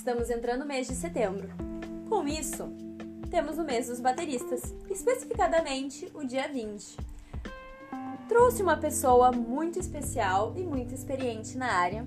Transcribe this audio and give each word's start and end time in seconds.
estamos 0.00 0.30
entrando 0.30 0.60
no 0.60 0.66
mês 0.66 0.88
de 0.88 0.94
setembro. 0.94 1.50
Com 2.08 2.26
isso, 2.26 2.72
temos 3.30 3.58
o 3.58 3.64
mês 3.64 3.88
dos 3.88 4.00
bateristas, 4.00 4.74
especificadamente 4.88 6.10
o 6.14 6.24
dia 6.24 6.48
20. 6.48 6.96
Trouxe 8.26 8.62
uma 8.62 8.78
pessoa 8.78 9.30
muito 9.30 9.78
especial 9.78 10.54
e 10.56 10.62
muito 10.62 10.94
experiente 10.94 11.58
na 11.58 11.70
área 11.70 12.06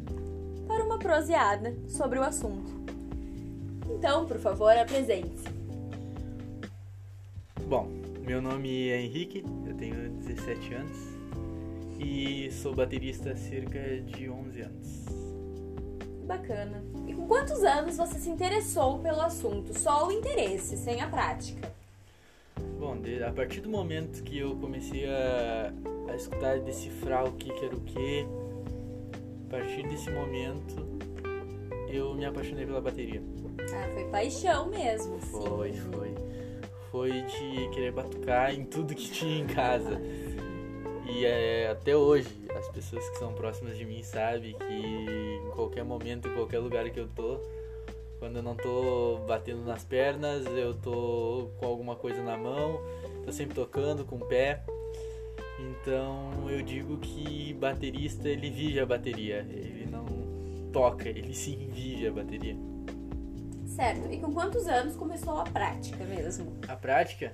para 0.68 0.84
uma 0.84 0.98
proseada 0.98 1.78
sobre 1.88 2.18
o 2.18 2.24
assunto. 2.24 2.72
Então, 3.92 4.26
por 4.26 4.40
favor, 4.40 4.76
apresente-se. 4.76 5.48
Bom, 7.68 7.88
meu 8.26 8.42
nome 8.42 8.90
é 8.90 9.02
Henrique, 9.02 9.46
eu 9.68 9.76
tenho 9.76 10.10
17 10.14 10.74
anos 10.74 10.98
e 12.00 12.52
sou 12.52 12.74
baterista 12.74 13.34
há 13.34 13.38
cerca 13.38 14.02
de 14.02 14.28
11 14.28 14.62
anos. 14.62 15.33
Bacana. 16.24 16.84
E 17.08 17.14
com 17.14 17.28
quantos 17.28 17.64
anos 17.64 17.98
você 17.98 18.18
se 18.18 18.30
interessou 18.30 19.00
pelo 19.00 19.22
assunto? 19.22 19.78
Só 19.78 20.08
o 20.08 20.12
interesse, 20.12 20.78
sem 20.78 21.02
a 21.02 21.08
prática? 21.08 21.72
Bom, 22.80 22.98
a 23.28 23.32
partir 23.32 23.62
do 23.62 23.70
momento 23.70 24.24
que 24.24 24.40
eu 24.40 24.56
comecei 24.56 25.06
a, 25.06 25.74
a 26.10 26.16
escutar, 26.16 26.60
decifrar 26.60 27.26
o 27.26 27.34
que, 27.34 27.52
que 27.52 27.66
era 27.66 27.76
o 27.76 27.82
que, 27.82 28.28
a 29.48 29.52
partir 29.52 29.88
desse 29.88 30.10
momento 30.10 30.94
eu 31.88 32.14
me 32.16 32.26
apaixonei 32.26 32.66
pela 32.66 32.82
bateria. 32.82 33.22
Ah, 33.60 33.90
foi 33.94 34.04
paixão 34.06 34.68
mesmo, 34.68 35.20
foi, 35.20 35.74
sim. 35.74 35.80
Foi, 35.92 36.16
foi. 36.92 37.12
De 37.22 37.70
querer 37.70 37.92
batucar 37.92 38.54
em 38.54 38.66
tudo 38.66 38.96
que 38.96 39.12
tinha 39.12 39.40
em 39.40 39.48
casa. 39.48 40.02
E 41.08 41.26
é, 41.26 41.70
até 41.70 41.96
hoje, 41.96 42.28
pessoas 42.74 43.08
que 43.10 43.18
são 43.20 43.34
próximas 43.34 43.78
de 43.78 43.86
mim 43.86 44.02
sabem 44.02 44.58
que 44.58 44.74
em 44.74 45.52
qualquer 45.52 45.84
momento, 45.84 46.28
em 46.28 46.34
qualquer 46.34 46.60
lugar 46.60 46.90
que 46.90 47.00
eu 47.00 47.08
tô, 47.08 47.40
quando 48.20 48.38
eu 48.38 48.44
não 48.44 48.56
tô 48.56 49.20
batendo 49.28 49.64
nas 49.64 49.84
pernas, 49.84 50.46
eu 50.46 50.74
tô 50.74 51.50
com 51.60 51.66
alguma 51.66 51.96
coisa 51.96 52.22
na 52.24 52.38
mão, 52.38 52.80
tô 53.26 53.32
sempre 53.32 53.54
tocando 53.54 54.04
com 54.06 54.16
o 54.16 54.26
pé. 54.26 54.64
Então 55.60 56.50
eu 56.50 56.62
digo 56.62 56.98
que 56.98 57.54
baterista 57.54 58.28
ele 58.28 58.50
vive 58.50 58.80
a 58.80 58.86
bateria, 58.86 59.46
ele 59.50 59.88
não 59.90 60.06
toca, 60.72 61.08
ele 61.08 61.34
sim 61.36 61.70
vive 61.72 62.08
a 62.08 62.12
bateria. 62.12 62.56
Certo. 63.68 64.12
E 64.12 64.18
com 64.20 64.32
quantos 64.32 64.68
anos 64.68 64.96
começou 64.96 65.40
a 65.40 65.44
prática 65.44 66.04
mesmo? 66.04 66.58
A 66.68 66.76
prática? 66.76 67.34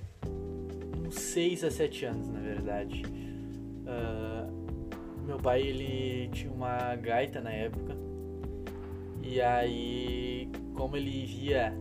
Uns 1.05 1.15
6 1.15 1.63
a 1.65 1.71
7 1.71 2.05
anos, 2.05 2.27
na 2.29 2.39
verdade. 2.39 3.03
Uh, 3.85 4.38
meu 5.39 5.41
pai 5.41 5.61
ele 5.61 6.29
tinha 6.33 6.51
uma 6.51 6.95
gaita 6.97 7.39
na 7.39 7.49
época. 7.49 7.95
E 9.23 9.39
aí 9.39 10.49
como 10.75 10.97
ele 10.97 11.25
via 11.25 11.73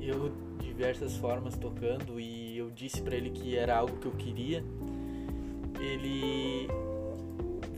eu 0.00 0.32
diversas 0.60 1.16
formas 1.16 1.56
tocando 1.56 2.20
e 2.20 2.56
eu 2.56 2.70
disse 2.70 3.02
para 3.02 3.16
ele 3.16 3.30
que 3.30 3.56
era 3.56 3.76
algo 3.76 3.96
que 3.98 4.06
eu 4.06 4.12
queria 4.12 4.62
ele 5.78 6.68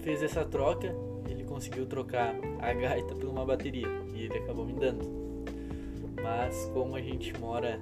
fez 0.03 0.23
essa 0.23 0.45
troca 0.45 0.95
ele 1.29 1.45
conseguiu 1.45 1.87
trocar 1.87 2.35
a 2.61 2.73
gaita 2.73 3.15
por 3.15 3.29
uma 3.29 3.45
bateria 3.45 3.89
e 4.15 4.25
ele 4.25 4.39
acabou 4.39 4.67
me 4.67 4.75
dando. 4.75 5.09
Mas 6.23 6.71
como 6.75 6.95
a 6.95 7.01
gente 7.01 7.33
mora 7.39 7.81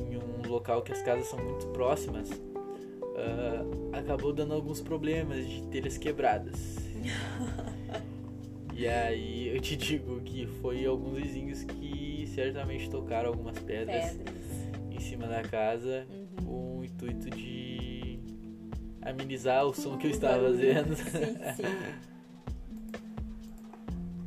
em 0.00 0.16
um 0.16 0.48
local 0.48 0.82
que 0.82 0.92
as 0.92 1.02
casas 1.02 1.26
são 1.26 1.38
muito 1.38 1.66
próximas 1.68 2.30
uh, 3.14 3.96
acabou 3.96 4.32
dando 4.32 4.54
alguns 4.54 4.80
problemas 4.80 5.46
de 5.46 5.62
telhas 5.68 5.96
quebradas. 5.96 6.76
e 8.74 8.86
aí 8.86 9.48
eu 9.54 9.60
te 9.60 9.76
digo 9.76 10.20
que 10.20 10.46
foi 10.60 10.84
alguns 10.84 11.14
vizinhos 11.14 11.64
que 11.64 12.26
certamente 12.34 12.90
tocaram 12.90 13.30
algumas 13.30 13.58
pedras, 13.58 14.12
pedras. 14.12 14.44
em 14.90 15.00
cima 15.00 15.26
da 15.26 15.42
casa 15.42 16.06
uhum. 16.10 16.44
com 16.44 16.78
o 16.78 16.84
intuito 16.84 17.30
de 17.30 18.18
amenizar 19.00 19.64
o 19.66 19.74
som 19.74 19.96
que 19.96 20.06
eu 20.06 20.10
estava 20.10 20.44
fazendo. 20.44 20.96
Sim, 20.96 21.36
sim. 21.56 22.14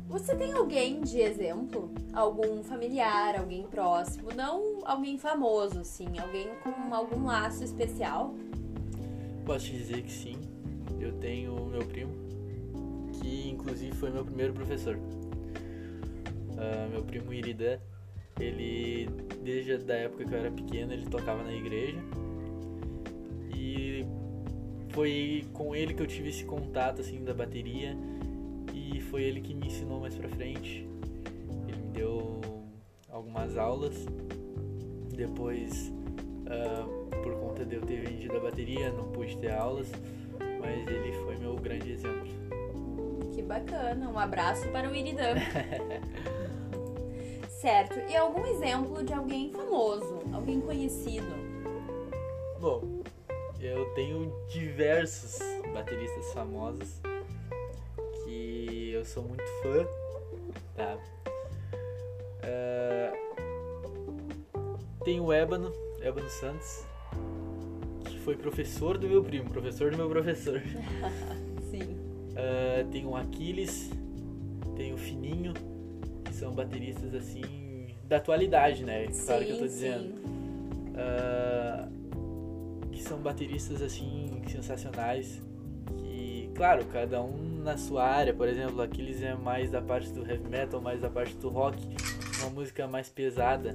Você 0.08 0.34
tem 0.34 0.52
alguém 0.52 1.02
de 1.02 1.20
exemplo? 1.20 1.92
Algum 2.14 2.62
familiar, 2.62 3.38
alguém 3.38 3.64
próximo? 3.64 4.30
Não 4.34 4.78
alguém 4.84 5.18
famoso, 5.18 5.80
assim, 5.80 6.06
alguém 6.18 6.48
com 6.62 6.94
algum 6.94 7.26
laço 7.26 7.62
especial? 7.62 8.34
Posso 9.48 9.64
te 9.64 9.78
dizer 9.78 10.02
que 10.02 10.12
sim. 10.12 10.36
Eu 11.00 11.10
tenho 11.14 11.54
meu 11.64 11.80
primo, 11.80 12.12
que 13.14 13.48
inclusive 13.48 13.96
foi 13.96 14.10
meu 14.10 14.22
primeiro 14.22 14.52
professor. 14.52 14.94
Uh, 14.96 16.90
meu 16.90 17.02
primo 17.02 17.32
Iridan, 17.32 17.78
ele, 18.38 19.08
desde 19.42 19.90
a 19.90 19.96
época 19.96 20.26
que 20.26 20.34
eu 20.34 20.38
era 20.38 20.50
pequeno, 20.50 20.92
ele 20.92 21.06
tocava 21.06 21.42
na 21.42 21.54
igreja. 21.54 21.96
E 23.56 24.04
foi 24.90 25.46
com 25.54 25.74
ele 25.74 25.94
que 25.94 26.02
eu 26.02 26.06
tive 26.06 26.28
esse 26.28 26.44
contato 26.44 27.00
assim 27.00 27.24
da 27.24 27.32
bateria 27.32 27.96
e 28.74 29.00
foi 29.00 29.22
ele 29.22 29.40
que 29.40 29.54
me 29.54 29.68
ensinou 29.68 29.98
mais 29.98 30.14
pra 30.14 30.28
frente. 30.28 30.86
Ele 31.66 31.78
me 31.78 31.88
deu 31.94 32.38
algumas 33.08 33.56
aulas. 33.56 33.96
Depois 35.16 35.90
uh, 36.44 36.97
por 37.08 37.34
conta 37.40 37.64
de 37.64 37.76
eu 37.76 37.82
ter 37.82 38.00
vendido 38.00 38.36
a 38.36 38.40
bateria, 38.40 38.90
não 38.92 39.04
pude 39.10 39.36
ter 39.38 39.52
aulas, 39.52 39.88
mas 40.60 40.86
ele 40.86 41.12
foi 41.24 41.36
meu 41.36 41.56
grande 41.56 41.92
exemplo. 41.92 42.28
Que 43.34 43.42
bacana, 43.42 44.08
um 44.08 44.18
abraço 44.18 44.68
para 44.68 44.88
o 44.90 44.94
Iridan. 44.94 45.34
certo, 47.60 47.98
e 48.08 48.16
algum 48.16 48.46
exemplo 48.46 49.02
de 49.04 49.12
alguém 49.12 49.52
famoso, 49.52 50.20
alguém 50.32 50.60
conhecido? 50.60 51.26
Bom, 52.60 52.82
eu 53.60 53.86
tenho 53.94 54.32
diversos 54.48 55.38
bateristas 55.72 56.32
famosos 56.32 57.00
que 58.24 58.92
eu 58.92 59.04
sou 59.04 59.24
muito 59.24 59.44
fã, 59.62 59.86
tá? 60.76 60.98
Uh, 62.44 63.28
tem 65.04 65.20
o 65.20 65.32
Ébano, 65.32 65.72
Ébano 66.00 66.28
Santos, 66.28 66.84
foi 68.28 68.36
professor 68.36 68.98
do 68.98 69.08
meu 69.08 69.24
primo, 69.24 69.48
professor 69.48 69.90
do 69.90 69.96
meu 69.96 70.06
professor. 70.06 70.60
Sim. 71.70 71.96
Uh, 72.32 72.86
tem 72.90 73.06
o 73.06 73.16
Aquiles, 73.16 73.90
tem 74.76 74.92
o 74.92 74.98
Fininho, 74.98 75.54
que 76.26 76.34
são 76.34 76.52
bateristas 76.52 77.14
assim 77.14 77.86
da 78.04 78.18
atualidade, 78.18 78.84
né? 78.84 79.06
Claro 79.24 79.46
que 79.46 79.50
eu 79.52 79.58
tô 79.58 79.64
dizendo. 79.64 80.14
Uh, 80.92 81.88
que 82.92 83.02
são 83.02 83.16
bateristas 83.16 83.80
assim 83.80 84.42
sensacionais. 84.46 85.40
Que, 85.96 86.50
claro, 86.54 86.84
cada 86.84 87.22
um 87.22 87.62
na 87.62 87.78
sua 87.78 88.04
área. 88.04 88.34
Por 88.34 88.46
exemplo, 88.46 88.82
Aquiles 88.82 89.22
é 89.22 89.34
mais 89.36 89.70
da 89.70 89.80
parte 89.80 90.12
do 90.12 90.20
heavy 90.20 90.46
metal, 90.50 90.82
mais 90.82 91.00
da 91.00 91.08
parte 91.08 91.34
do 91.36 91.48
rock, 91.48 91.82
uma 92.42 92.50
música 92.50 92.86
mais 92.86 93.08
pesada. 93.08 93.74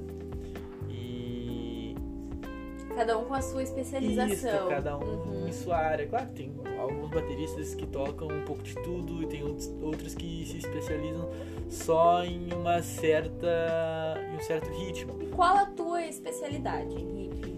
Cada 2.96 3.18
um 3.18 3.26
com 3.26 3.34
a 3.34 3.42
sua 3.42 3.64
especialização. 3.64 4.34
Isso, 4.34 4.70
cada 4.70 4.98
um 4.98 5.04
uhum. 5.04 5.48
em 5.48 5.52
sua 5.52 5.78
área. 5.78 6.08
Claro, 6.08 6.30
tem 6.32 6.54
alguns 6.80 7.10
bateristas 7.10 7.74
que 7.74 7.88
tocam 7.88 8.28
um 8.28 8.46
pouco 8.46 8.62
de 8.62 8.76
tudo 8.76 9.24
e 9.24 9.28
tem 9.28 9.44
outros 9.44 10.14
que 10.16 10.46
se 10.46 10.58
especializam 10.58 11.30
só 11.70 12.24
em 12.24 12.54
uma 12.54 12.82
certa 12.82 14.18
em 14.32 14.36
um 14.36 14.40
certo 14.42 14.70
ritmo. 14.70 15.22
E 15.22 15.28
qual 15.28 15.58
a 15.58 15.66
tua 15.66 16.04
especialidade, 16.06 16.96
Henrique? 16.96 17.54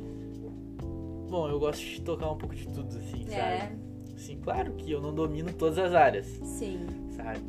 Bom, 1.30 1.50
eu 1.50 1.60
gosto 1.60 1.84
de 1.84 2.02
tocar 2.02 2.32
um 2.32 2.38
pouco 2.38 2.56
de 2.56 2.68
tudo, 2.68 2.98
assim, 2.98 3.26
é. 3.30 3.60
sabe? 3.60 3.86
Sim, 4.18 4.40
claro 4.42 4.74
que 4.74 4.92
eu 4.92 5.02
não 5.02 5.14
domino 5.14 5.52
todas 5.52 5.78
as 5.78 5.94
áreas. 5.94 6.26
Sim. 6.44 6.88
Sabe? 7.10 7.42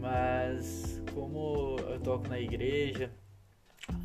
Mas 0.00 1.02
como 1.14 1.76
eu 1.78 2.00
toco 2.00 2.28
na 2.28 2.40
igreja, 2.40 3.10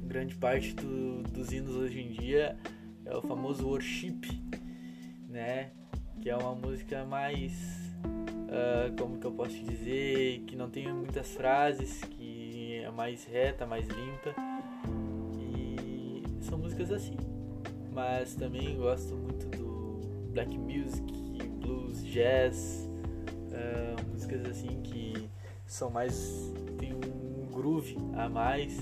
grande 0.02 0.36
parte 0.36 0.74
do, 0.74 1.24
dos 1.24 1.54
hinos 1.54 1.76
hoje 1.76 2.02
em 2.02 2.12
dia 2.12 2.58
é 3.06 3.16
o 3.16 3.22
famoso 3.22 3.68
worship, 3.68 4.22
né? 5.30 5.72
Que 6.22 6.30
é 6.30 6.36
uma 6.36 6.56
música 6.56 7.06
mais, 7.06 7.54
uh, 8.04 8.96
como 9.00 9.20
que 9.20 9.26
eu 9.26 9.32
posso 9.32 9.58
dizer, 9.64 10.42
que 10.48 10.56
não 10.56 10.70
tem 10.70 10.92
muitas 10.92 11.34
frases, 11.34 12.02
que 12.02 12.82
é 12.84 12.90
mais 12.90 13.24
reta, 13.26 13.66
mais 13.66 13.88
limpa. 13.88 14.36
E 15.38 16.24
são 16.42 16.58
músicas 16.58 16.92
assim. 16.92 17.18
Mas 17.94 18.36
também 18.36 18.76
gosto 18.76 19.16
muito 19.16 19.48
do 19.56 20.02
black 20.32 20.58
music, 20.58 21.48
blues, 21.62 22.04
jazz, 22.04 22.90
uh, 23.52 24.12
músicas 24.12 24.46
assim 24.46 24.82
que 24.82 25.30
são 25.66 25.90
mais 25.90 26.54
tem 26.78 26.94
um 26.94 27.46
groove 27.52 27.98
a 28.16 28.28
mais. 28.28 28.78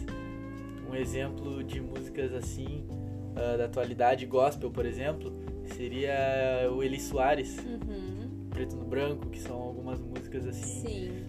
Um 0.90 0.96
exemplo 0.96 1.64
de 1.64 1.82
músicas 1.82 2.34
assim 2.34 2.88
uh, 3.34 3.58
da 3.58 3.66
atualidade 3.66 4.26
gospel, 4.26 4.72
por 4.72 4.86
exemplo, 4.86 5.34
seria 5.76 6.70
o 6.72 6.84
Eli 6.84 7.00
Soares, 7.00 7.58
uhum. 7.60 8.48
Preto 8.50 8.76
no 8.76 8.86
Branco, 8.86 9.30
que 9.30 9.40
são 9.40 9.56
algumas 9.56 10.00
músicas 10.00 10.48
assim. 10.48 10.88
Sim. 10.88 11.26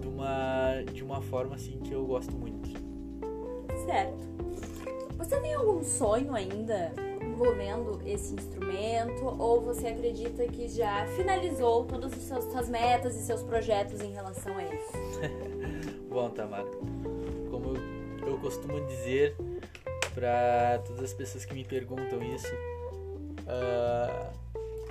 de 0.00 0.06
uma, 0.06 0.82
de 0.92 1.02
uma 1.02 1.22
forma 1.22 1.54
assim 1.54 1.80
que 1.80 1.92
eu 1.92 2.04
gosto 2.06 2.36
muito. 2.36 2.68
Certo. 3.86 4.30
Você 5.16 5.40
tem 5.40 5.54
algum 5.54 5.82
sonho 5.82 6.34
ainda 6.34 6.92
envolvendo 7.22 8.00
esse 8.06 8.34
instrumento 8.34 9.24
ou 9.38 9.60
você 9.60 9.88
acredita 9.88 10.46
que 10.48 10.68
já 10.68 11.06
finalizou 11.16 11.84
todas 11.84 12.12
as 12.32 12.44
suas 12.44 12.68
metas 12.68 13.16
e 13.16 13.22
seus 13.22 13.42
projetos 13.42 14.00
em 14.00 14.12
relação 14.12 14.56
a 14.56 14.62
isso? 14.62 14.92
Bom, 16.08 16.30
Tamara, 16.30 16.68
como 17.50 17.74
eu 18.26 18.38
costumo 18.38 18.84
dizer 18.86 19.36
para 20.14 20.80
todas 20.86 21.02
as 21.04 21.14
pessoas 21.14 21.44
que 21.44 21.54
me 21.54 21.64
perguntam 21.64 22.22
isso, 22.22 22.52
uh, 23.46 24.32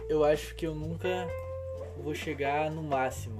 eu 0.09 0.23
acho 0.23 0.55
que 0.55 0.65
eu 0.65 0.73
nunca 0.73 1.27
vou 2.01 2.15
chegar 2.15 2.71
no 2.71 2.81
máximo. 2.81 3.37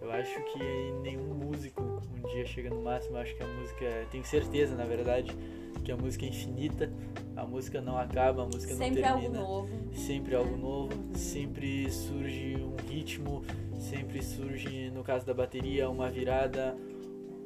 Eu 0.00 0.12
acho 0.12 0.40
que 0.52 0.92
nenhum 1.02 1.34
músico 1.34 1.82
um 1.82 2.28
dia 2.28 2.46
chega 2.46 2.70
no 2.70 2.80
máximo. 2.80 3.16
Eu 3.16 3.22
acho 3.22 3.34
que 3.34 3.42
a 3.42 3.46
música, 3.46 4.06
tenho 4.10 4.24
certeza, 4.24 4.76
na 4.76 4.84
verdade, 4.84 5.36
que 5.84 5.90
a 5.90 5.96
música 5.96 6.24
é 6.24 6.28
infinita. 6.28 6.92
A 7.34 7.44
música 7.44 7.80
não 7.80 7.98
acaba, 7.98 8.44
a 8.44 8.46
música 8.46 8.74
sempre 8.74 9.02
não 9.02 9.20
termina. 9.20 9.38
Sempre 9.38 9.38
algo 9.38 9.66
novo. 9.66 9.96
Sempre 9.96 10.34
algo 10.36 10.56
novo. 10.56 11.18
Sempre 11.18 11.90
surge 11.90 12.56
um 12.56 12.76
ritmo, 12.88 13.42
sempre 13.78 14.22
surge, 14.22 14.90
no 14.90 15.02
caso 15.02 15.26
da 15.26 15.34
bateria, 15.34 15.90
uma 15.90 16.08
virada, 16.08 16.76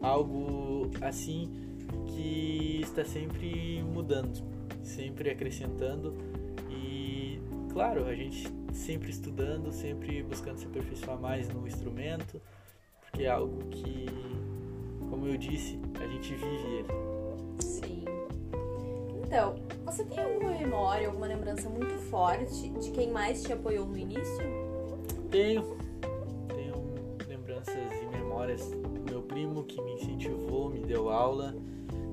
algo 0.02 0.90
assim 1.00 1.69
que 2.06 2.80
está 2.82 3.04
sempre 3.04 3.82
mudando, 3.82 4.42
sempre 4.82 5.30
acrescentando 5.30 6.14
e, 6.70 7.40
claro, 7.72 8.06
a 8.06 8.14
gente 8.14 8.46
sempre 8.72 9.10
estudando, 9.10 9.72
sempre 9.72 10.22
buscando 10.22 10.58
se 10.58 10.66
aperfeiçoar 10.66 11.18
mais 11.18 11.48
no 11.48 11.66
instrumento, 11.66 12.40
porque 13.00 13.24
é 13.24 13.30
algo 13.30 13.64
que, 13.68 14.06
como 15.08 15.26
eu 15.26 15.36
disse, 15.36 15.78
a 16.00 16.06
gente 16.06 16.34
vive 16.34 16.66
ele. 16.78 16.88
Sim. 17.60 18.04
Então, 19.24 19.56
você 19.84 20.04
tem 20.04 20.18
alguma 20.18 20.50
memória, 20.50 21.06
alguma 21.06 21.26
lembrança 21.26 21.68
muito 21.68 21.94
forte 22.10 22.68
de 22.70 22.90
quem 22.90 23.10
mais 23.10 23.42
te 23.42 23.52
apoiou 23.52 23.86
no 23.86 23.96
início? 23.96 24.44
Tenho. 25.30 25.76
Tenho 26.48 26.74
lembranças 27.28 27.74
e 27.74 28.16
memórias 28.16 28.72
primo 29.40 29.64
que 29.64 29.80
me 29.80 29.94
incentivou, 29.94 30.68
me 30.68 30.80
deu 30.80 31.08
aula. 31.08 31.54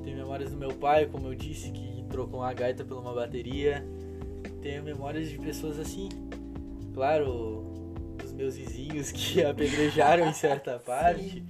Tenho 0.04 0.16
memórias 0.16 0.52
do 0.52 0.58
meu 0.58 0.74
pai, 0.74 1.08
como 1.08 1.28
eu 1.28 1.36
disse, 1.36 1.72
que 1.72 2.06
trocou 2.10 2.40
uma 2.40 2.54
gaita 2.54 2.86
por 2.86 2.98
uma 2.98 3.14
bateria. 3.14 3.86
Tenho 4.62 4.82
memórias 4.82 5.30
de 5.30 5.38
pessoas 5.38 5.78
assim, 5.78 6.08
claro, 6.94 7.66
dos 8.18 8.32
meus 8.32 8.56
vizinhos 8.56 9.12
que 9.12 9.44
apedrejaram 9.46 10.26
em 10.26 10.34
certa 10.34 10.80
parte, 10.80 11.44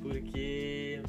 porque 0.00 1.02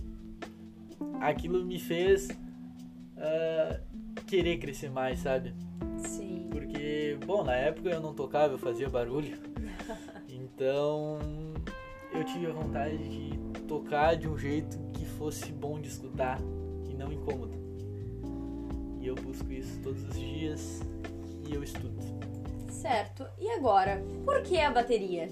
aquilo 1.21 1.63
me 1.65 1.79
fez 1.79 2.27
uh, 2.27 4.21
querer 4.25 4.57
crescer 4.57 4.89
mais, 4.89 5.19
sabe? 5.19 5.53
Sim. 5.99 6.49
Porque, 6.51 7.17
bom, 7.25 7.41
na 7.45 7.55
época 7.55 7.89
eu 7.89 8.01
não 8.01 8.13
tocava, 8.13 8.55
eu 8.55 8.59
fazia 8.59 8.89
barulho, 8.89 9.37
então 10.27 11.19
eu 12.13 12.23
tive 12.25 12.47
a 12.47 12.51
vontade 12.51 12.97
de 12.97 13.46
tocar 13.67 14.15
de 14.15 14.27
um 14.27 14.37
jeito 14.37 14.77
que 14.93 15.05
fosse 15.05 15.51
bom 15.51 15.79
de 15.79 15.89
escutar 15.89 16.39
e 16.89 16.93
não 16.93 17.11
incômodo. 17.11 17.53
E 18.99 19.07
eu 19.07 19.15
busco 19.15 19.51
isso 19.51 19.79
todos 19.81 20.01
os 20.07 20.15
dias 20.15 20.81
e 21.47 21.53
eu 21.53 21.63
estudo. 21.63 21.97
Certo. 22.69 23.27
E 23.39 23.49
agora, 23.51 24.01
por 24.23 24.41
que 24.43 24.59
a 24.59 24.71
bateria? 24.71 25.27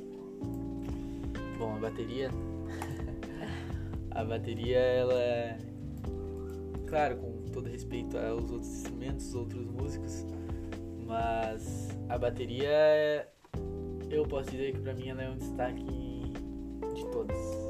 Bom, 1.57 1.75
a 1.75 1.79
bateria. 1.79 2.29
a 4.11 4.23
bateria, 4.23 4.79
ela 4.79 5.13
é. 5.13 5.57
Claro, 6.87 7.17
com 7.17 7.45
todo 7.51 7.69
respeito 7.69 8.17
aos 8.17 8.51
outros 8.51 8.69
instrumentos, 8.69 9.27
os 9.27 9.35
outros 9.35 9.65
músicos, 9.65 10.25
mas 11.05 11.89
a 12.09 12.17
bateria, 12.17 12.69
é, 12.69 13.27
eu 14.09 14.23
posso 14.25 14.51
dizer 14.51 14.73
que 14.73 14.79
pra 14.79 14.93
mim 14.93 15.09
ela 15.09 15.23
é 15.23 15.29
um 15.29 15.37
destaque 15.37 15.85
de 16.93 17.05
todas. 17.11 17.64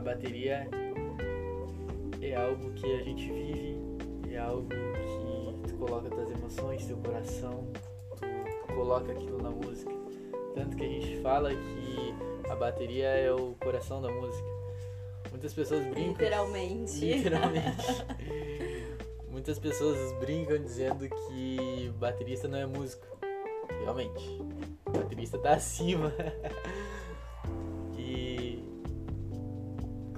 A 0.00 0.02
bateria 0.02 0.66
é 2.22 2.34
algo 2.34 2.72
que 2.72 2.86
a 2.90 3.02
gente 3.02 3.30
vive, 3.30 3.78
é 4.30 4.38
algo 4.38 4.66
que 5.66 5.74
coloca 5.74 6.08
tuas 6.08 6.30
emoções, 6.30 6.86
teu 6.86 6.96
coração, 6.96 7.68
tu 8.18 8.74
coloca 8.74 9.12
aquilo 9.12 9.42
na 9.42 9.50
música. 9.50 9.92
Tanto 10.54 10.74
que 10.74 10.84
a 10.84 10.88
gente 10.88 11.20
fala 11.20 11.50
que 11.50 12.14
a 12.50 12.56
bateria 12.56 13.08
é 13.08 13.30
o 13.30 13.54
coração 13.60 14.00
da 14.00 14.10
música. 14.10 14.48
Muitas 15.28 15.52
pessoas 15.52 15.82
brincam. 15.82 16.12
Literalmente. 16.12 17.04
Literalmente. 17.04 18.06
Muitas 19.28 19.58
pessoas 19.58 20.12
brincam 20.18 20.56
dizendo 20.62 21.06
que 21.10 21.92
baterista 21.98 22.48
não 22.48 22.56
é 22.56 22.64
músico. 22.64 23.06
Realmente. 23.82 24.40
O 24.86 24.92
baterista 24.92 25.36
tá 25.36 25.52
acima. 25.56 26.10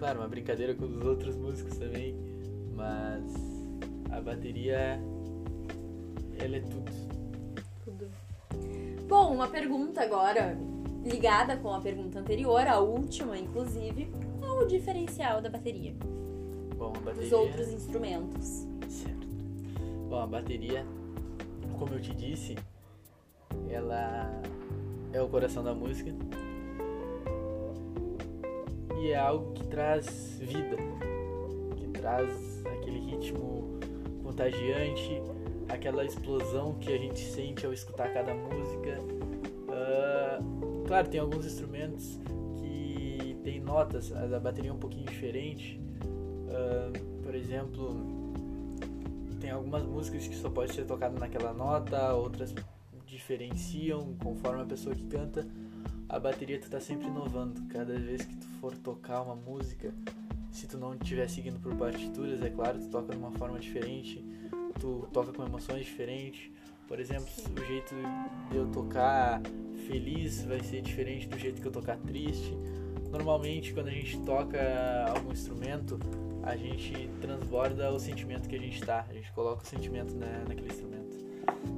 Claro, 0.02 0.18
uma 0.18 0.26
brincadeira 0.26 0.74
com 0.74 0.84
os 0.84 1.06
outros 1.06 1.36
músicos 1.36 1.78
também. 1.78 2.16
Mas 2.74 3.22
a 4.10 4.20
bateria 4.20 5.00
ela 6.40 6.56
é 6.56 6.60
tudo. 6.60 6.90
Tudo. 7.84 8.10
Bom, 9.06 9.32
uma 9.32 9.46
pergunta 9.46 10.02
agora, 10.02 10.58
ligada 11.04 11.56
com 11.56 11.72
a 11.72 11.80
pergunta 11.80 12.18
anterior, 12.18 12.66
a 12.66 12.80
última, 12.80 13.38
inclusive. 13.38 14.10
Qual 14.40 14.64
o 14.64 14.66
diferencial 14.66 15.40
da 15.40 15.48
bateria? 15.48 15.94
Bom, 16.76 16.92
a 16.96 16.98
bateria... 16.98 17.22
Dos 17.22 17.32
outros 17.32 17.68
instrumentos. 17.68 18.66
Certo. 18.88 19.28
Bom, 20.08 20.18
a 20.18 20.26
bateria, 20.26 20.84
como 21.78 21.94
eu 21.94 22.00
te 22.00 22.12
disse, 22.12 22.56
ela 23.70 24.42
é 25.12 25.22
o 25.22 25.28
coração 25.28 25.62
da 25.62 25.72
música. 25.72 26.12
É 29.10 29.16
algo 29.16 29.52
que 29.52 29.64
traz 29.64 30.38
vida, 30.40 30.76
que 31.76 31.86
traz 31.88 32.64
aquele 32.66 32.98
ritmo 33.00 33.78
contagiante, 34.22 35.20
aquela 35.68 36.04
explosão 36.04 36.74
que 36.74 36.92
a 36.92 36.96
gente 36.96 37.20
sente 37.20 37.66
ao 37.66 37.72
escutar 37.72 38.12
cada 38.12 38.34
música. 38.34 38.98
Uh, 39.68 40.84
claro, 40.86 41.08
tem 41.08 41.20
alguns 41.20 41.44
instrumentos 41.44 42.18
que 42.58 43.36
tem 43.42 43.60
notas, 43.60 44.12
a 44.12 44.38
bateria 44.38 44.70
é 44.70 44.72
um 44.72 44.78
pouquinho 44.78 45.06
diferente. 45.06 45.80
Uh, 46.04 47.22
por 47.22 47.34
exemplo, 47.34 48.32
tem 49.40 49.50
algumas 49.50 49.82
músicas 49.84 50.26
que 50.26 50.36
só 50.36 50.48
pode 50.48 50.72
ser 50.72 50.84
tocado 50.86 51.18
naquela 51.18 51.52
nota, 51.52 52.14
outras 52.14 52.54
diferenciam 53.06 54.14
conforme 54.22 54.62
a 54.62 54.64
pessoa 54.64 54.94
que 54.94 55.04
canta. 55.04 55.46
A 56.12 56.20
bateria 56.20 56.60
tu 56.60 56.70
tá 56.70 56.78
sempre 56.78 57.08
inovando. 57.08 57.66
Cada 57.68 57.98
vez 57.98 58.24
que 58.24 58.36
tu 58.36 58.46
for 58.60 58.76
tocar 58.76 59.22
uma 59.22 59.34
música, 59.34 59.92
se 60.52 60.68
tu 60.68 60.78
não 60.78 60.94
estiver 60.94 61.28
seguindo 61.28 61.58
por 61.58 61.74
partituras, 61.74 62.40
é 62.40 62.50
claro, 62.50 62.78
tu 62.78 62.88
toca 62.88 63.12
de 63.12 63.18
uma 63.18 63.32
forma 63.32 63.58
diferente 63.58 64.24
tu 64.82 65.06
toca 65.12 65.32
com 65.32 65.44
emoções 65.44 65.86
diferentes. 65.86 66.50
Por 66.88 66.98
exemplo, 66.98 67.28
o 67.28 67.64
jeito 67.64 67.94
de 68.50 68.56
eu 68.56 68.66
tocar 68.66 69.40
feliz 69.86 70.44
vai 70.44 70.60
ser 70.60 70.82
diferente 70.82 71.28
do 71.28 71.38
jeito 71.38 71.62
que 71.62 71.68
eu 71.68 71.72
tocar 71.72 71.96
triste. 71.98 72.52
Normalmente, 73.10 73.72
quando 73.72 73.88
a 73.88 73.92
gente 73.92 74.18
toca 74.20 74.58
algum 75.14 75.30
instrumento, 75.30 76.00
a 76.42 76.56
gente 76.56 77.08
transborda 77.20 77.92
o 77.92 78.00
sentimento 78.00 78.48
que 78.48 78.56
a 78.56 78.58
gente 78.58 78.80
está. 78.80 79.06
A 79.08 79.12
gente 79.12 79.30
coloca 79.32 79.62
o 79.62 79.66
sentimento 79.66 80.14
na, 80.16 80.44
naquele 80.48 80.68
instrumento. 80.68 81.16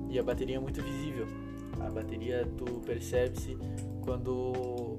E 0.08 0.18
a 0.18 0.22
bateria 0.22 0.56
é 0.56 0.60
muito 0.60 0.80
visível. 0.82 1.26
A 1.80 1.90
bateria 1.90 2.48
tu 2.56 2.80
percebe-se 2.86 3.58
quando 4.04 4.98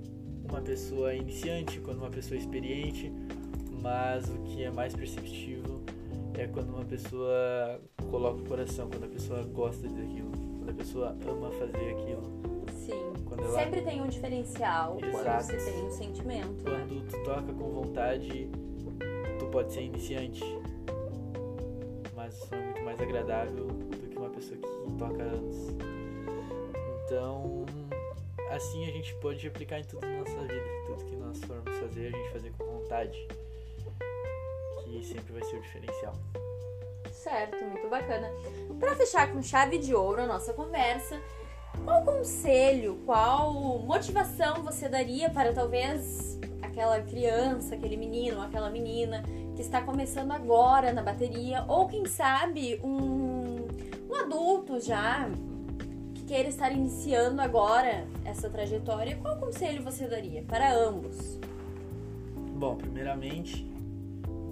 uma 0.50 0.62
pessoa 0.62 1.14
é 1.14 1.18
iniciante, 1.18 1.80
quando 1.80 2.00
uma 2.00 2.10
pessoa 2.10 2.38
é 2.38 2.42
experiente, 2.42 3.12
mas 3.82 4.28
o 4.30 4.40
que 4.40 4.64
é 4.64 4.72
mais 4.72 4.96
perceptível 4.96 5.82
é 6.34 6.48
quando 6.48 6.70
uma 6.70 6.84
pessoa 6.84 7.80
coloca 8.10 8.42
o 8.42 8.46
coração, 8.46 8.90
quando 8.90 9.06
a 9.06 9.08
pessoa 9.08 9.44
gosta 9.44 9.88
daquilo, 9.88 10.32
quando 10.58 10.70
a 10.70 10.74
pessoa 10.74 11.16
ama 11.28 11.52
fazer 11.52 11.92
aquilo. 11.92 12.24
Sim. 12.74 13.14
Ela... 13.38 13.64
Sempre 13.64 13.82
tem 13.82 14.02
um 14.02 14.08
diferencial 14.08 14.98
Exato. 14.98 15.12
quando 15.12 15.42
você 15.42 15.72
tem 15.72 15.86
um 15.86 15.92
sentimento. 15.92 16.64
Quando 16.64 16.96
né? 16.96 17.08
tu 17.10 17.24
toca 17.24 17.54
com 17.54 17.70
vontade, 17.70 18.50
tu 19.40 19.46
pode 19.48 19.74
ser 19.74 19.82
iniciante. 19.84 20.42
Mas 22.16 22.34
isso 22.36 22.56
é 22.56 22.64
muito 22.64 22.84
mais 22.84 23.00
agradável 23.00 23.68
do 23.68 24.10
que 24.10 24.18
uma 24.18 24.30
pessoa 24.30 24.58
que 24.58 24.98
toca 24.98 25.22
anos. 25.24 25.76
Então, 27.06 27.66
assim 28.56 28.88
a 28.88 28.92
gente 28.92 29.14
pode 29.16 29.48
aplicar 29.48 29.80
em 29.80 29.84
tudo 29.84 30.06
na 30.06 30.20
nossa 30.20 30.42
vida. 30.42 30.66
Tudo 30.88 31.06
que 31.06 31.16
nós 31.16 31.40
formos 31.44 31.78
fazer, 31.80 32.08
a 32.08 32.18
gente 32.18 32.32
fazer 32.32 32.54
com 32.58 32.66
vontade 32.66 33.28
que 34.86 35.04
sempre 35.04 35.34
vai 35.34 35.44
ser 35.44 35.58
o 35.58 35.62
diferencial. 35.62 36.14
Certo, 37.12 37.58
muito 37.66 37.90
bacana. 37.90 38.32
Para 38.80 38.96
fechar 38.96 39.32
com 39.32 39.42
chave 39.42 39.78
de 39.78 39.94
ouro 39.94 40.22
a 40.22 40.26
nossa 40.26 40.54
conversa, 40.54 41.20
qual 41.84 42.04
conselho, 42.04 43.00
qual 43.06 43.80
motivação 43.80 44.64
você 44.64 44.88
daria 44.88 45.30
para 45.30 45.54
talvez 45.54 46.40
aquela 46.62 47.02
criança, 47.02 47.76
aquele 47.76 47.98
menino, 47.98 48.42
aquela 48.42 48.70
menina 48.70 49.24
que 49.56 49.62
está 49.62 49.82
começando 49.82 50.32
agora 50.32 50.94
na 50.94 51.02
bateria, 51.02 51.66
ou 51.68 51.88
quem 51.88 52.06
sabe 52.06 52.80
um, 52.84 53.68
um 54.10 54.16
adulto 54.16 54.80
já 54.80 55.30
queira 56.26 56.50
estar 56.50 56.72
iniciando 56.72 57.42
agora 57.42 58.08
essa 58.24 58.50
trajetória, 58.50 59.16
qual 59.18 59.38
conselho 59.38 59.84
você 59.84 60.08
daria 60.08 60.42
para 60.44 60.74
ambos? 60.74 61.40
Bom, 62.56 62.76
primeiramente, 62.76 63.64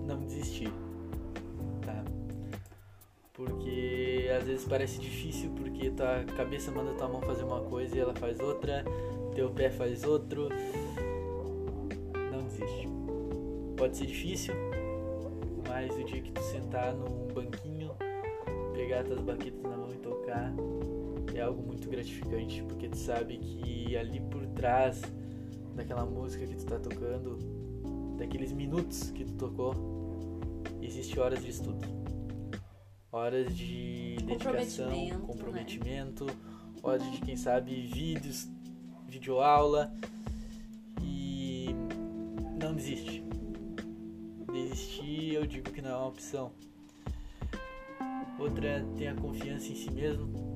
não 0.06 0.24
desistir, 0.24 0.72
tá? 1.82 2.04
Porque 3.34 4.30
às 4.38 4.46
vezes 4.46 4.66
parece 4.66 5.00
difícil 5.00 5.52
porque 5.56 5.90
tua 5.90 6.24
cabeça 6.36 6.72
manda 6.72 6.94
tua 6.94 7.08
mão 7.08 7.22
fazer 7.22 7.44
uma 7.44 7.62
coisa 7.62 7.96
e 7.96 8.00
ela 8.00 8.14
faz 8.14 8.40
outra, 8.40 8.84
teu 9.34 9.50
pé 9.50 9.70
faz 9.70 10.04
outro. 10.04 10.50
Não 12.32 12.44
desiste. 12.44 12.88
Pode 13.78 13.98
ser 13.98 14.06
difícil, 14.06 14.54
mas 15.68 15.96
o 15.96 16.04
dia 16.04 16.22
que 16.22 16.32
tu 16.32 16.42
sentar 16.42 16.94
num 16.94 17.28
banquinho, 17.34 17.92
pegar 18.74 19.04
tuas 19.04 19.22
baquetas 19.22 19.64
na 19.64 19.78
mão 19.78 19.90
e 19.92 19.98
tocar, 19.98 20.54
é 21.34 21.42
algo 21.42 21.62
muito 21.62 21.90
gratificante, 21.90 22.64
porque 22.64 22.88
tu 22.88 22.98
sabe 22.98 23.38
que 23.38 23.98
ali 23.98 24.20
por 24.20 24.46
trás 24.48 25.02
daquela 25.76 26.06
música 26.06 26.46
que 26.46 26.56
tu 26.56 26.66
tá 26.66 26.80
tocando, 26.80 27.38
daqueles 28.18 28.52
minutos 28.52 29.12
que 29.12 29.26
tu 29.26 29.34
tocou, 29.34 29.74
existe 30.82 31.20
horas 31.20 31.44
de 31.44 31.50
estudo. 31.50 32.04
Horas 33.12 33.56
de 33.56 34.18
dedicação, 34.26 34.88
Comprometimento, 34.88 35.28
comprometimento, 35.28 36.26
horas 36.82 37.12
de 37.12 37.22
quem 37.22 37.36
sabe 37.36 37.86
vídeos, 37.88 38.50
videoaula 39.08 39.94
e 41.02 41.68
não 42.60 42.74
desiste. 42.74 43.24
Desistir 44.52 45.34
eu 45.34 45.46
digo 45.46 45.72
que 45.72 45.82
não 45.82 45.90
é 45.90 45.96
uma 45.96 46.08
opção. 46.08 46.52
Outra 48.40 48.68
é 48.68 48.86
tenha 48.98 49.16
confiança 49.16 49.68
em 49.72 49.76
si 49.76 49.92
mesmo. 49.92 50.53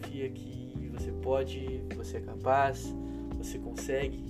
Confia 0.00 0.28
que 0.30 0.90
você 0.92 1.10
pode, 1.10 1.82
você 1.96 2.18
é 2.18 2.20
capaz, 2.20 2.94
você 3.36 3.58
consegue. 3.58 4.24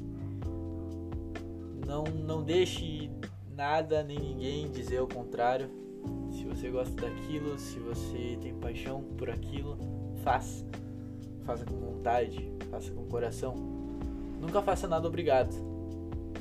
Não, 1.86 2.04
não 2.04 2.42
deixe 2.42 3.10
nada 3.54 4.02
nem 4.02 4.18
ninguém 4.18 4.70
dizer 4.70 5.00
o 5.00 5.06
contrário. 5.06 5.70
Se 6.32 6.44
você 6.44 6.70
gosta 6.70 6.94
daquilo, 6.94 7.58
se 7.58 7.78
você 7.78 8.38
tem 8.40 8.54
paixão 8.54 9.02
por 9.16 9.28
aquilo, 9.28 9.78
faça. 10.22 10.64
Faça 11.44 11.64
com 11.64 11.76
vontade, 11.76 12.50
faça 12.70 12.90
com 12.90 13.04
coração. 13.04 13.54
Nunca 14.40 14.62
faça 14.62 14.88
nada 14.88 15.06
obrigado. 15.06 15.54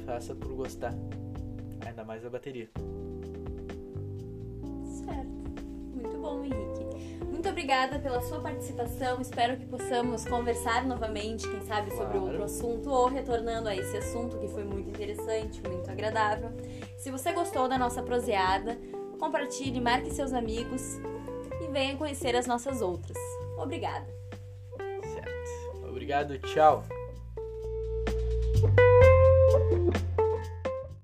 Faça 0.06 0.34
por 0.36 0.54
gostar. 0.54 0.94
Ainda 1.86 2.04
mais 2.04 2.26
a 2.26 2.30
bateria. 2.30 2.70
Muito 7.38 7.50
obrigada 7.50 8.00
pela 8.00 8.20
sua 8.20 8.40
participação. 8.40 9.22
Espero 9.22 9.58
que 9.58 9.66
possamos 9.68 10.26
conversar 10.26 10.84
novamente, 10.88 11.48
quem 11.48 11.62
sabe, 11.68 11.92
sobre 11.92 12.18
Claro. 12.18 12.26
outro 12.26 12.44
assunto 12.44 12.90
ou 12.90 13.08
retornando 13.08 13.70
a 13.70 13.76
esse 13.76 13.96
assunto 13.96 14.40
que 14.40 14.48
foi 14.48 14.64
muito 14.64 14.90
interessante, 14.90 15.62
muito 15.62 15.88
agradável. 15.88 16.50
Se 16.98 17.12
você 17.12 17.32
gostou 17.32 17.70
da 17.70 17.78
nossa 17.78 18.02
proseada, 18.02 18.76
compartilhe, 19.20 19.80
marque 19.80 20.10
seus 20.10 20.34
amigos 20.34 20.82
e 21.62 21.68
venha 21.68 21.96
conhecer 21.96 22.36
as 22.36 22.48
nossas 22.48 22.82
outras. 22.82 23.18
Obrigada. 23.56 24.08
Certo. 25.14 25.88
Obrigado, 25.88 26.40
tchau. 26.40 26.84